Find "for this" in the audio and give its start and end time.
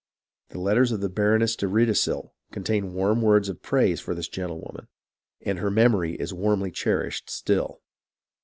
4.01-4.27